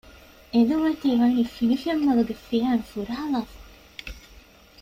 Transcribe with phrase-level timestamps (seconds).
[0.53, 3.57] އެނދުމަތީ ވަނީ ފިނިފެންމަލުގެ ފިޔައިން ފުރާލާފަ